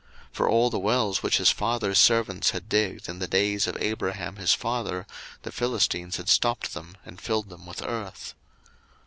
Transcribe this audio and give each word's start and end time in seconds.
01:026:015 0.29 0.29
For 0.33 0.49
all 0.49 0.69
the 0.71 0.79
wells 0.79 1.21
which 1.21 1.37
his 1.37 1.51
father's 1.51 1.99
servants 1.99 2.49
had 2.49 2.67
digged 2.67 3.07
in 3.07 3.19
the 3.19 3.27
days 3.27 3.67
of 3.67 3.77
Abraham 3.79 4.37
his 4.37 4.51
father, 4.51 5.05
the 5.43 5.51
Philistines 5.51 6.17
had 6.17 6.27
stopped 6.27 6.73
them, 6.73 6.97
and 7.05 7.21
filled 7.21 7.49
them 7.49 7.67
with 7.67 7.83
earth. 7.83 8.33